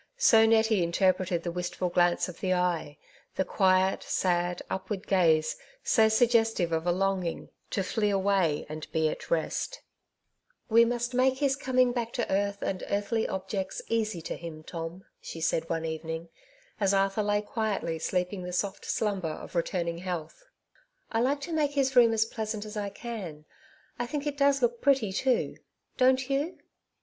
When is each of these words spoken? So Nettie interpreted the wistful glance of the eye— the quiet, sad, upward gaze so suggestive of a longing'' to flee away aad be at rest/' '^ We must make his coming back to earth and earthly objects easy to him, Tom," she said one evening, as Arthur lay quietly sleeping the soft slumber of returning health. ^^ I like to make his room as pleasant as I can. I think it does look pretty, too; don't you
So 0.17 0.47
Nettie 0.47 0.81
interpreted 0.81 1.43
the 1.43 1.51
wistful 1.51 1.89
glance 1.89 2.27
of 2.27 2.39
the 2.39 2.53
eye— 2.55 2.97
the 3.35 3.45
quiet, 3.45 4.01
sad, 4.01 4.63
upward 4.67 5.05
gaze 5.05 5.57
so 5.83 6.09
suggestive 6.09 6.71
of 6.71 6.87
a 6.87 6.91
longing'' 6.91 7.49
to 7.69 7.83
flee 7.83 8.09
away 8.09 8.65
aad 8.67 8.87
be 8.91 9.09
at 9.09 9.29
rest/' 9.29 9.73
'^ 9.75 9.77
We 10.67 10.85
must 10.85 11.13
make 11.13 11.35
his 11.37 11.55
coming 11.55 11.91
back 11.91 12.13
to 12.13 12.27
earth 12.33 12.63
and 12.63 12.83
earthly 12.89 13.27
objects 13.27 13.79
easy 13.89 14.23
to 14.23 14.35
him, 14.35 14.63
Tom," 14.63 15.05
she 15.21 15.39
said 15.39 15.69
one 15.69 15.85
evening, 15.85 16.29
as 16.79 16.95
Arthur 16.95 17.21
lay 17.21 17.43
quietly 17.43 17.99
sleeping 17.99 18.41
the 18.41 18.51
soft 18.53 18.85
slumber 18.85 19.29
of 19.29 19.53
returning 19.53 19.99
health. 19.99 20.45
^^ 20.45 20.79
I 21.11 21.19
like 21.21 21.41
to 21.41 21.53
make 21.53 21.73
his 21.73 21.95
room 21.95 22.11
as 22.11 22.25
pleasant 22.25 22.65
as 22.65 22.75
I 22.75 22.89
can. 22.89 23.45
I 23.99 24.07
think 24.07 24.25
it 24.25 24.35
does 24.37 24.63
look 24.63 24.81
pretty, 24.81 25.13
too; 25.13 25.57
don't 25.97 26.27
you 26.27 26.57